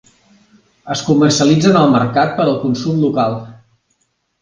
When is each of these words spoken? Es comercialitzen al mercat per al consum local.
Es 0.95 1.03
comercialitzen 1.09 1.79
al 1.83 1.93
mercat 1.99 2.35
per 2.41 2.47
al 2.49 2.61
consum 2.67 3.01
local. 3.07 3.41